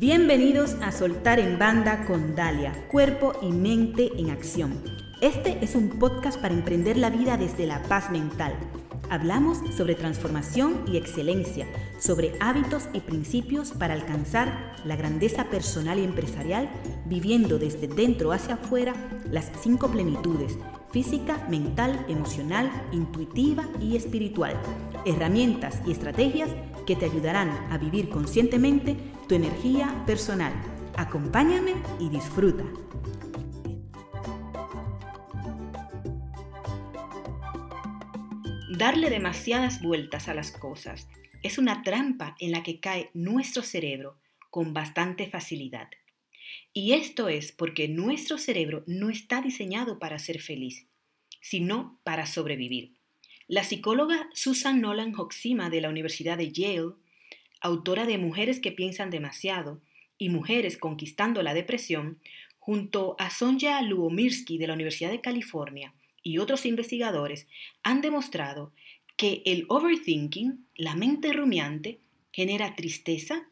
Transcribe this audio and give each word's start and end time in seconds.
Bienvenidos 0.00 0.76
a 0.80 0.92
Soltar 0.92 1.40
en 1.40 1.58
Banda 1.58 2.04
con 2.04 2.36
Dalia, 2.36 2.86
Cuerpo 2.86 3.32
y 3.42 3.50
Mente 3.50 4.12
en 4.16 4.30
Acción. 4.30 4.80
Este 5.20 5.58
es 5.60 5.74
un 5.74 5.88
podcast 5.88 6.40
para 6.40 6.54
emprender 6.54 6.96
la 6.96 7.10
vida 7.10 7.36
desde 7.36 7.66
la 7.66 7.82
paz 7.82 8.08
mental. 8.08 8.54
Hablamos 9.10 9.58
sobre 9.76 9.96
transformación 9.96 10.84
y 10.86 10.98
excelencia, 10.98 11.66
sobre 11.98 12.34
hábitos 12.38 12.88
y 12.92 13.00
principios 13.00 13.72
para 13.72 13.94
alcanzar 13.94 14.76
la 14.84 14.94
grandeza 14.94 15.46
personal 15.46 15.98
y 15.98 16.04
empresarial, 16.04 16.70
viviendo 17.06 17.58
desde 17.58 17.88
dentro 17.88 18.30
hacia 18.30 18.54
afuera 18.54 18.94
las 19.28 19.50
cinco 19.60 19.90
plenitudes, 19.90 20.56
física, 20.92 21.44
mental, 21.50 22.06
emocional, 22.08 22.70
intuitiva 22.92 23.64
y 23.80 23.96
espiritual. 23.96 24.54
Herramientas 25.04 25.82
y 25.84 25.90
estrategias 25.90 26.50
que 26.86 26.94
te 26.94 27.06
ayudarán 27.06 27.50
a 27.72 27.78
vivir 27.78 28.10
conscientemente 28.10 28.96
tu 29.28 29.34
energía 29.34 30.02
personal. 30.06 30.52
Acompáñame 30.96 31.74
y 32.00 32.08
disfruta. 32.08 32.64
Darle 38.70 39.10
demasiadas 39.10 39.82
vueltas 39.82 40.28
a 40.28 40.34
las 40.34 40.50
cosas 40.50 41.08
es 41.42 41.58
una 41.58 41.82
trampa 41.82 42.36
en 42.40 42.52
la 42.52 42.62
que 42.62 42.80
cae 42.80 43.10
nuestro 43.12 43.62
cerebro 43.62 44.18
con 44.50 44.72
bastante 44.72 45.28
facilidad. 45.28 45.88
Y 46.72 46.92
esto 46.92 47.28
es 47.28 47.52
porque 47.52 47.88
nuestro 47.88 48.38
cerebro 48.38 48.82
no 48.86 49.10
está 49.10 49.42
diseñado 49.42 49.98
para 49.98 50.18
ser 50.18 50.40
feliz, 50.40 50.86
sino 51.40 52.00
para 52.02 52.24
sobrevivir. 52.24 52.94
La 53.46 53.64
psicóloga 53.64 54.28
Susan 54.32 54.80
Nolan 54.80 55.14
Hoxima 55.16 55.70
de 55.70 55.80
la 55.80 55.88
Universidad 55.88 56.38
de 56.38 56.52
Yale, 56.52 56.92
autora 57.60 58.06
de 58.06 58.18
Mujeres 58.18 58.60
que 58.60 58.72
piensan 58.72 59.10
demasiado 59.10 59.80
y 60.18 60.28
Mujeres 60.28 60.76
conquistando 60.76 61.42
la 61.42 61.54
depresión, 61.54 62.18
junto 62.58 63.16
a 63.18 63.30
Sonja 63.30 63.80
Lubomirsky 63.82 64.58
de 64.58 64.66
la 64.66 64.74
Universidad 64.74 65.10
de 65.10 65.20
California 65.20 65.94
y 66.22 66.38
otros 66.38 66.66
investigadores, 66.66 67.46
han 67.82 68.00
demostrado 68.00 68.72
que 69.16 69.42
el 69.46 69.64
overthinking, 69.68 70.66
la 70.76 70.94
mente 70.94 71.32
rumiante, 71.32 71.98
genera 72.32 72.76
tristeza, 72.76 73.48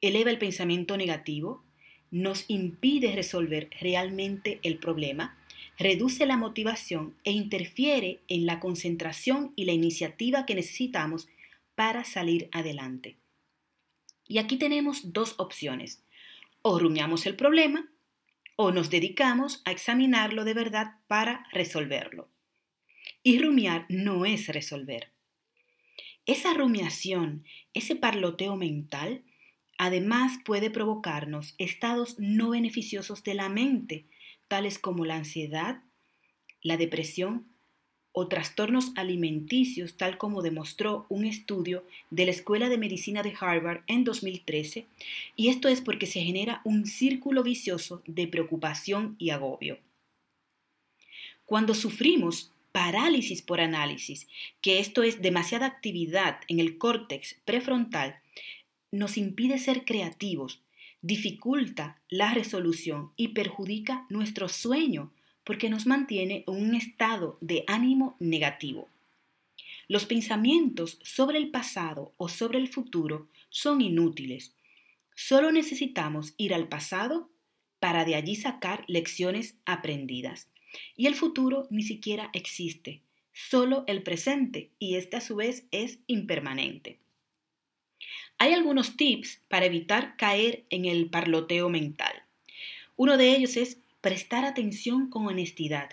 eleva 0.00 0.30
el 0.30 0.38
pensamiento 0.38 0.96
negativo, 0.96 1.64
nos 2.10 2.44
impide 2.48 3.12
resolver 3.14 3.70
realmente 3.80 4.60
el 4.62 4.78
problema, 4.78 5.36
reduce 5.78 6.24
la 6.26 6.36
motivación 6.36 7.16
e 7.24 7.32
interfiere 7.32 8.20
en 8.28 8.46
la 8.46 8.60
concentración 8.60 9.52
y 9.56 9.64
la 9.64 9.72
iniciativa 9.72 10.46
que 10.46 10.54
necesitamos 10.54 11.28
para 11.74 12.04
salir 12.04 12.48
adelante. 12.52 13.16
Y 14.26 14.38
aquí 14.38 14.56
tenemos 14.56 15.12
dos 15.12 15.34
opciones. 15.38 16.04
O 16.62 16.78
rumiamos 16.78 17.26
el 17.26 17.36
problema 17.36 17.90
o 18.56 18.70
nos 18.70 18.88
dedicamos 18.88 19.62
a 19.64 19.72
examinarlo 19.72 20.44
de 20.44 20.54
verdad 20.54 20.98
para 21.08 21.46
resolverlo. 21.52 22.28
Y 23.22 23.38
rumiar 23.38 23.86
no 23.88 24.24
es 24.24 24.48
resolver. 24.48 25.12
Esa 26.26 26.54
rumiación, 26.54 27.44
ese 27.74 27.96
parloteo 27.96 28.56
mental, 28.56 29.24
Además, 29.78 30.38
puede 30.44 30.70
provocarnos 30.70 31.54
estados 31.58 32.16
no 32.18 32.50
beneficiosos 32.50 33.24
de 33.24 33.34
la 33.34 33.48
mente, 33.48 34.06
tales 34.48 34.78
como 34.78 35.04
la 35.04 35.16
ansiedad, 35.16 35.82
la 36.62 36.76
depresión 36.76 37.53
o 38.16 38.28
trastornos 38.28 38.92
alimenticios, 38.94 39.96
tal 39.96 40.18
como 40.18 40.40
demostró 40.40 41.04
un 41.08 41.24
estudio 41.24 41.84
de 42.10 42.26
la 42.26 42.30
Escuela 42.30 42.68
de 42.68 42.78
Medicina 42.78 43.24
de 43.24 43.34
Harvard 43.38 43.82
en 43.88 44.04
2013, 44.04 44.86
y 45.34 45.48
esto 45.48 45.66
es 45.66 45.80
porque 45.80 46.06
se 46.06 46.22
genera 46.22 46.60
un 46.64 46.86
círculo 46.86 47.42
vicioso 47.42 48.02
de 48.06 48.28
preocupación 48.28 49.16
y 49.18 49.30
agobio. 49.30 49.78
Cuando 51.44 51.74
sufrimos 51.74 52.52
parálisis 52.70 53.42
por 53.42 53.60
análisis, 53.60 54.28
que 54.60 54.78
esto 54.78 55.02
es 55.02 55.20
demasiada 55.20 55.66
actividad 55.66 56.38
en 56.46 56.60
el 56.60 56.78
córtex 56.78 57.34
prefrontal, 57.44 58.20
nos 58.92 59.18
impide 59.18 59.58
ser 59.58 59.84
creativos, 59.84 60.60
dificulta 61.02 61.98
la 62.08 62.32
resolución 62.32 63.10
y 63.16 63.28
perjudica 63.28 64.06
nuestro 64.08 64.48
sueño 64.48 65.10
porque 65.44 65.68
nos 65.68 65.86
mantiene 65.86 66.44
en 66.46 66.54
un 66.54 66.74
estado 66.74 67.38
de 67.40 67.64
ánimo 67.66 68.16
negativo. 68.18 68.88
Los 69.86 70.06
pensamientos 70.06 70.98
sobre 71.02 71.38
el 71.38 71.50
pasado 71.50 72.12
o 72.16 72.28
sobre 72.28 72.58
el 72.58 72.68
futuro 72.68 73.28
son 73.50 73.80
inútiles. 73.80 74.54
Solo 75.14 75.52
necesitamos 75.52 76.34
ir 76.38 76.54
al 76.54 76.68
pasado 76.68 77.28
para 77.78 78.04
de 78.06 78.14
allí 78.14 78.34
sacar 78.34 78.84
lecciones 78.88 79.56
aprendidas. 79.66 80.48
Y 80.96 81.06
el 81.06 81.14
futuro 81.14 81.68
ni 81.70 81.82
siquiera 81.82 82.30
existe, 82.32 83.02
solo 83.32 83.84
el 83.86 84.02
presente, 84.02 84.70
y 84.78 84.96
este 84.96 85.18
a 85.18 85.20
su 85.20 85.36
vez 85.36 85.66
es 85.70 85.98
impermanente. 86.06 86.98
Hay 88.38 88.52
algunos 88.52 88.96
tips 88.96 89.42
para 89.48 89.66
evitar 89.66 90.16
caer 90.16 90.64
en 90.70 90.86
el 90.86 91.10
parloteo 91.10 91.68
mental. 91.68 92.22
Uno 92.96 93.16
de 93.16 93.36
ellos 93.36 93.56
es 93.56 93.78
prestar 94.04 94.44
atención 94.44 95.08
con 95.08 95.26
honestidad 95.28 95.88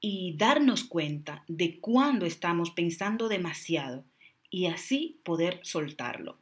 y 0.00 0.36
darnos 0.36 0.84
cuenta 0.84 1.42
de 1.48 1.80
cuándo 1.80 2.26
estamos 2.26 2.70
pensando 2.70 3.28
demasiado 3.28 4.04
y 4.50 4.66
así 4.66 5.18
poder 5.24 5.58
soltarlo. 5.64 6.38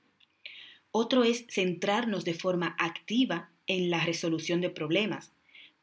Otro 0.90 1.24
es 1.24 1.46
centrarnos 1.48 2.26
de 2.26 2.34
forma 2.34 2.76
activa 2.78 3.48
en 3.66 3.88
la 3.88 4.04
resolución 4.04 4.60
de 4.60 4.68
problemas, 4.68 5.32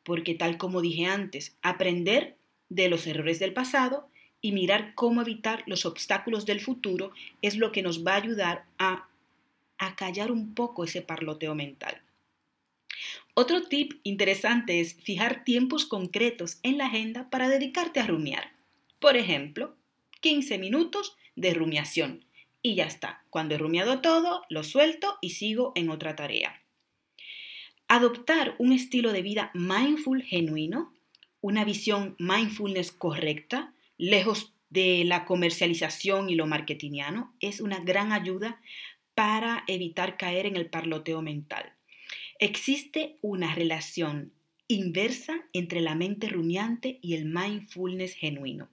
porque 0.03 0.35
tal 0.35 0.59
como 0.59 0.79
dije 0.79 1.07
antes, 1.07 1.57
aprender 1.63 2.37
de 2.69 2.87
los 2.87 3.07
errores 3.07 3.39
del 3.39 3.53
pasado 3.53 4.09
y 4.41 4.51
mirar 4.51 4.93
cómo 4.93 5.23
evitar 5.23 5.63
los 5.65 5.87
obstáculos 5.87 6.45
del 6.45 6.61
futuro 6.61 7.13
es 7.41 7.55
lo 7.57 7.71
que 7.71 7.81
nos 7.81 8.05
va 8.05 8.13
a 8.13 8.21
ayudar 8.21 8.65
a 8.77 9.09
a 9.79 9.95
callar 9.95 10.29
un 10.31 10.53
poco 10.53 10.83
ese 10.83 11.01
parloteo 11.01 11.55
mental. 11.55 11.99
Otro 13.33 13.63
tip 13.63 13.99
interesante 14.03 14.79
es 14.81 14.95
fijar 14.95 15.43
tiempos 15.43 15.85
concretos 15.85 16.59
en 16.63 16.77
la 16.77 16.87
agenda 16.87 17.29
para 17.29 17.47
dedicarte 17.47 17.99
a 17.99 18.07
rumiar. 18.07 18.51
Por 18.99 19.15
ejemplo, 19.15 19.75
15 20.21 20.57
minutos 20.57 21.15
de 21.35 21.53
rumiación. 21.53 22.25
Y 22.61 22.75
ya 22.75 22.85
está. 22.85 23.23
Cuando 23.29 23.55
he 23.55 23.57
rumiado 23.57 24.01
todo, 24.01 24.43
lo 24.49 24.63
suelto 24.63 25.17
y 25.21 25.31
sigo 25.31 25.71
en 25.75 25.89
otra 25.89 26.15
tarea. 26.15 26.61
Adoptar 27.87 28.55
un 28.59 28.73
estilo 28.73 29.13
de 29.13 29.21
vida 29.21 29.51
mindful 29.53 30.21
genuino, 30.21 30.93
una 31.41 31.63
visión 31.63 32.15
mindfulness 32.19 32.91
correcta, 32.91 33.73
lejos 33.97 34.53
de 34.69 35.03
la 35.05 35.25
comercialización 35.25 36.29
y 36.29 36.35
lo 36.35 36.45
marketingiano, 36.45 37.33
es 37.39 37.61
una 37.61 37.79
gran 37.79 38.11
ayuda 38.11 38.61
para 39.15 39.63
evitar 39.67 40.17
caer 40.17 40.45
en 40.45 40.55
el 40.55 40.69
parloteo 40.69 41.21
mental. 41.21 41.73
Existe 42.41 43.17
una 43.21 43.53
relación 43.53 44.31
inversa 44.69 45.43
entre 45.51 45.81
la 45.81 45.93
mente 45.93 46.29
rumiante 46.29 46.97
y 47.01 47.15
el 47.15 47.25
mindfulness 47.25 48.13
genuino. 48.13 48.69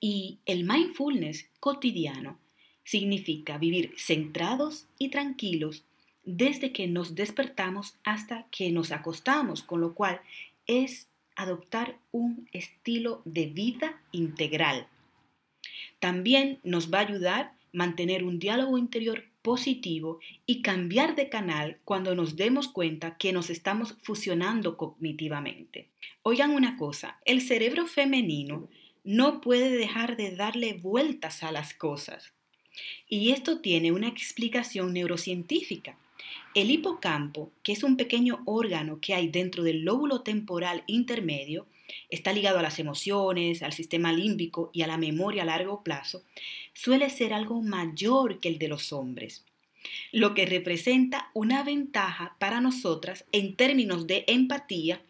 Y 0.00 0.40
el 0.44 0.64
mindfulness 0.64 1.48
cotidiano 1.60 2.38
significa 2.84 3.56
vivir 3.56 3.94
centrados 3.96 4.86
y 4.98 5.08
tranquilos 5.08 5.84
desde 6.24 6.72
que 6.72 6.86
nos 6.88 7.14
despertamos 7.14 7.94
hasta 8.04 8.46
que 8.50 8.70
nos 8.70 8.92
acostamos, 8.92 9.62
con 9.62 9.80
lo 9.80 9.94
cual 9.94 10.20
es 10.66 11.08
adoptar 11.36 11.98
un 12.10 12.50
estilo 12.52 13.22
de 13.24 13.46
vida 13.46 14.02
integral. 14.12 14.88
También 16.00 16.58
nos 16.64 16.92
va 16.92 16.98
a 16.98 17.06
ayudar 17.06 17.54
mantener 17.72 18.24
un 18.24 18.38
diálogo 18.38 18.76
interior 18.76 19.24
positivo 19.42 20.20
y 20.46 20.62
cambiar 20.62 21.14
de 21.14 21.28
canal 21.28 21.78
cuando 21.84 22.14
nos 22.14 22.36
demos 22.36 22.68
cuenta 22.68 23.16
que 23.18 23.32
nos 23.32 23.50
estamos 23.50 23.96
fusionando 24.02 24.76
cognitivamente. 24.76 25.88
Oigan 26.22 26.50
una 26.50 26.76
cosa, 26.76 27.18
el 27.24 27.42
cerebro 27.42 27.86
femenino 27.86 28.68
no 29.04 29.40
puede 29.40 29.70
dejar 29.70 30.16
de 30.16 30.34
darle 30.34 30.74
vueltas 30.74 31.42
a 31.42 31.52
las 31.52 31.74
cosas. 31.74 32.32
Y 33.08 33.32
esto 33.32 33.60
tiene 33.60 33.92
una 33.92 34.08
explicación 34.08 34.92
neurocientífica. 34.92 35.98
El 36.54 36.70
hipocampo, 36.70 37.50
que 37.62 37.72
es 37.72 37.82
un 37.82 37.96
pequeño 37.96 38.42
órgano 38.44 39.00
que 39.00 39.14
hay 39.14 39.28
dentro 39.28 39.62
del 39.62 39.82
lóbulo 39.84 40.20
temporal 40.20 40.84
intermedio, 40.86 41.66
está 42.10 42.32
ligado 42.32 42.58
a 42.58 42.62
las 42.62 42.78
emociones, 42.78 43.62
al 43.62 43.72
sistema 43.72 44.12
límbico 44.12 44.70
y 44.72 44.82
a 44.82 44.86
la 44.86 44.98
memoria 44.98 45.42
a 45.42 45.46
largo 45.46 45.82
plazo, 45.82 46.22
suele 46.74 47.10
ser 47.10 47.32
algo 47.32 47.62
mayor 47.62 48.38
que 48.38 48.48
el 48.48 48.58
de 48.58 48.68
los 48.68 48.92
hombres, 48.92 49.44
lo 50.10 50.34
que 50.34 50.46
representa 50.46 51.30
una 51.34 51.62
ventaja 51.62 52.36
para 52.38 52.60
nosotras 52.60 53.24
en 53.32 53.56
términos 53.56 54.06
de 54.06 54.24
empatía, 54.26 55.02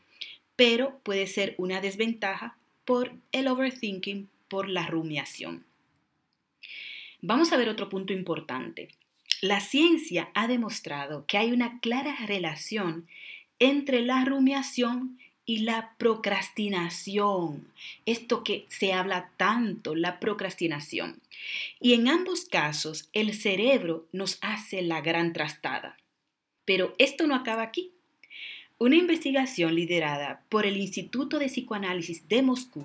pero 0.56 1.00
puede 1.02 1.26
ser 1.26 1.54
una 1.58 1.80
desventaja 1.80 2.56
por 2.84 3.12
el 3.32 3.48
overthinking, 3.48 4.28
por 4.48 4.68
la 4.68 4.86
rumiación. 4.86 5.64
Vamos 7.20 7.52
a 7.52 7.56
ver 7.56 7.68
otro 7.68 7.88
punto 7.88 8.12
importante. 8.12 8.88
La 9.42 9.58
ciencia 9.58 10.30
ha 10.34 10.46
demostrado 10.46 11.26
que 11.26 11.36
hay 11.36 11.50
una 11.50 11.80
clara 11.80 12.14
relación 12.26 13.08
entre 13.58 14.02
la 14.02 14.24
rumiación 14.24 15.18
y 15.44 15.58
la 15.58 15.96
procrastinación. 15.98 17.66
Esto 18.06 18.44
que 18.44 18.66
se 18.68 18.92
habla 18.92 19.32
tanto, 19.36 19.96
la 19.96 20.20
procrastinación. 20.20 21.20
Y 21.80 21.94
en 21.94 22.06
ambos 22.06 22.44
casos, 22.44 23.08
el 23.12 23.34
cerebro 23.34 24.06
nos 24.12 24.38
hace 24.42 24.80
la 24.80 25.00
gran 25.00 25.32
trastada. 25.32 25.98
Pero 26.64 26.94
esto 26.98 27.26
no 27.26 27.34
acaba 27.34 27.62
aquí. 27.62 27.90
Una 28.78 28.94
investigación 28.94 29.74
liderada 29.74 30.44
por 30.50 30.66
el 30.66 30.76
Instituto 30.76 31.40
de 31.40 31.46
Psicoanálisis 31.46 32.28
de 32.28 32.42
Moscú 32.42 32.84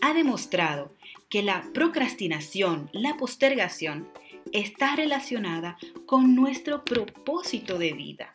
ha 0.00 0.12
demostrado 0.14 0.92
que 1.28 1.44
la 1.44 1.64
procrastinación, 1.72 2.90
la 2.92 3.16
postergación, 3.16 4.08
está 4.52 4.96
relacionada 4.96 5.78
con 6.06 6.34
nuestro 6.34 6.84
propósito 6.84 7.78
de 7.78 7.92
vida. 7.92 8.32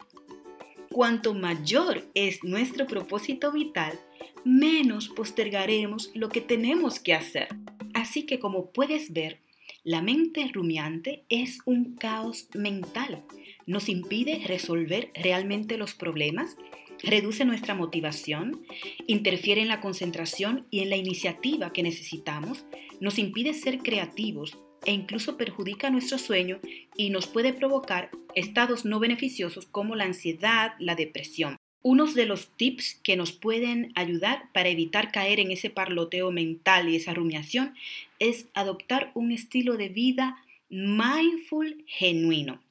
Cuanto 0.91 1.33
mayor 1.33 2.03
es 2.13 2.43
nuestro 2.43 2.87
propósito 2.87 3.51
vital, 3.51 3.99
menos 4.43 5.09
postergaremos 5.09 6.11
lo 6.13 6.29
que 6.29 6.41
tenemos 6.41 6.99
que 6.99 7.13
hacer. 7.13 7.49
Así 7.93 8.23
que 8.23 8.39
como 8.39 8.71
puedes 8.71 9.13
ver, 9.13 9.39
la 9.83 10.01
mente 10.01 10.49
rumiante 10.53 11.23
es 11.29 11.59
un 11.65 11.95
caos 11.95 12.49
mental. 12.53 13.23
Nos 13.65 13.89
impide 13.89 14.41
resolver 14.45 15.11
realmente 15.13 15.77
los 15.77 15.93
problemas, 15.93 16.57
reduce 17.03 17.45
nuestra 17.45 17.75
motivación, 17.75 18.65
interfiere 19.07 19.61
en 19.61 19.67
la 19.67 19.81
concentración 19.81 20.65
y 20.71 20.79
en 20.79 20.89
la 20.89 20.97
iniciativa 20.97 21.71
que 21.73 21.83
necesitamos, 21.83 22.65
nos 22.99 23.19
impide 23.19 23.53
ser 23.53 23.79
creativos 23.79 24.57
e 24.87 24.93
incluso 24.93 25.37
perjudica 25.37 25.91
nuestro 25.91 26.17
sueño 26.17 26.59
y 26.95 27.11
nos 27.11 27.27
puede 27.27 27.53
provocar 27.53 28.09
estados 28.33 28.85
no 28.85 28.99
beneficiosos 28.99 29.67
como 29.67 29.95
la 29.95 30.05
ansiedad, 30.05 30.71
la 30.79 30.95
depresión. 30.95 31.57
Unos 31.83 32.15
de 32.15 32.25
los 32.25 32.55
tips 32.55 32.95
que 33.03 33.17
nos 33.17 33.33
pueden 33.33 33.91
ayudar 33.95 34.49
para 34.53 34.69
evitar 34.69 35.11
caer 35.11 35.39
en 35.41 35.51
ese 35.51 35.69
parloteo 35.69 36.31
mental 36.31 36.89
y 36.89 36.95
esa 36.95 37.13
rumiación 37.13 37.75
es 38.19 38.47
adoptar 38.53 39.11
un 39.13 39.31
estilo 39.31 39.75
de 39.75 39.89
vida 39.89 40.41
mindful 40.69 41.83
genuino. 41.85 42.61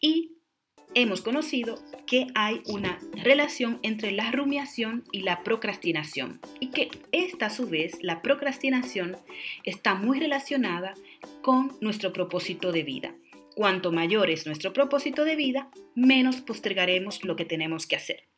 Y 0.00 0.32
hemos 0.94 1.20
conocido 1.20 1.78
que 2.06 2.28
hay 2.34 2.62
una 2.66 2.98
relación 3.12 3.78
entre 3.82 4.10
la 4.10 4.30
rumiación 4.30 5.04
y 5.12 5.20
la 5.20 5.42
procrastinación 5.44 6.40
y 6.60 6.68
que 6.68 6.90
esta 7.12 7.46
a 7.46 7.50
su 7.50 7.68
vez, 7.68 7.98
la 8.02 8.22
procrastinación, 8.22 9.16
está 9.64 9.94
muy 9.94 10.18
relacionada 10.18 10.94
con 11.42 11.76
nuestro 11.80 12.12
propósito 12.12 12.72
de 12.72 12.84
vida. 12.84 13.14
Cuanto 13.54 13.92
mayor 13.92 14.30
es 14.30 14.46
nuestro 14.46 14.72
propósito 14.72 15.24
de 15.24 15.36
vida, 15.36 15.70
menos 15.94 16.40
postergaremos 16.40 17.24
lo 17.24 17.36
que 17.36 17.44
tenemos 17.44 17.86
que 17.86 17.96
hacer. 17.96 18.28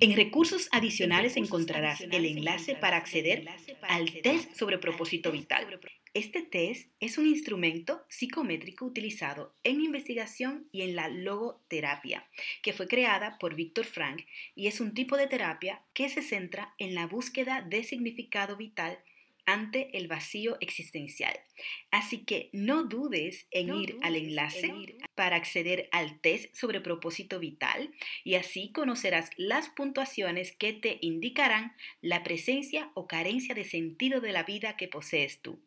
En 0.00 0.16
recursos 0.16 0.68
adicionales 0.72 1.36
encontrarás 1.36 2.00
el 2.00 2.24
enlace 2.24 2.74
para 2.74 2.96
acceder 2.96 3.46
al 3.82 4.10
test 4.22 4.54
sobre 4.54 4.78
propósito 4.78 5.32
vital. 5.32 5.80
Este 6.14 6.42
test 6.42 6.90
es 7.00 7.18
un 7.18 7.26
instrumento 7.26 8.04
psicométrico 8.08 8.86
utilizado 8.86 9.54
en 9.62 9.80
investigación 9.80 10.68
y 10.72 10.82
en 10.82 10.96
la 10.96 11.08
logoterapia, 11.08 12.26
que 12.62 12.72
fue 12.72 12.88
creada 12.88 13.36
por 13.38 13.54
Víctor 13.54 13.84
Frank 13.84 14.24
y 14.54 14.68
es 14.68 14.80
un 14.80 14.94
tipo 14.94 15.16
de 15.16 15.26
terapia 15.26 15.82
que 15.92 16.08
se 16.08 16.22
centra 16.22 16.74
en 16.78 16.94
la 16.94 17.06
búsqueda 17.06 17.62
de 17.62 17.84
significado 17.84 18.56
vital 18.56 18.98
ante 19.48 19.96
el 19.96 20.08
vacío 20.08 20.58
existencial. 20.60 21.34
Así 21.90 22.24
que 22.26 22.50
no 22.52 22.84
dudes 22.84 23.46
en 23.50 23.74
ir 23.74 23.96
al 24.02 24.14
enlace 24.14 24.70
para 25.14 25.36
acceder 25.36 25.88
al 25.90 26.20
test 26.20 26.54
sobre 26.54 26.82
propósito 26.82 27.40
vital 27.40 27.90
y 28.24 28.34
así 28.34 28.72
conocerás 28.72 29.30
las 29.38 29.70
puntuaciones 29.70 30.52
que 30.52 30.74
te 30.74 30.98
indicarán 31.00 31.72
la 32.02 32.22
presencia 32.22 32.90
o 32.92 33.06
carencia 33.06 33.54
de 33.54 33.64
sentido 33.64 34.20
de 34.20 34.32
la 34.32 34.42
vida 34.42 34.76
que 34.76 34.86
posees 34.86 35.40
tú. 35.40 35.58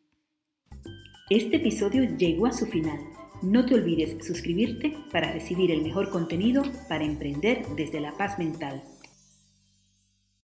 Este 1.28 1.56
episodio 1.56 2.16
llegó 2.16 2.46
a 2.46 2.52
su 2.52 2.66
final. 2.66 3.00
No 3.42 3.66
te 3.66 3.74
olvides 3.74 4.24
suscribirte 4.24 4.96
para 5.10 5.32
recibir 5.32 5.72
el 5.72 5.82
mejor 5.82 6.10
contenido 6.10 6.62
para 6.88 7.04
emprender 7.04 7.66
desde 7.74 8.00
la 8.00 8.16
paz 8.16 8.38
mental. 8.38 8.84